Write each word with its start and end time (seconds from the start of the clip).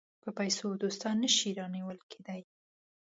په 0.23 0.29
پیسو 0.37 0.67
دوستان 0.83 1.15
نه 1.23 1.29
شي 1.35 1.49
رانیول 1.59 1.99
کېدای. 2.11 2.41